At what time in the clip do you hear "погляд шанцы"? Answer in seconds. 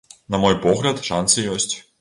0.63-1.47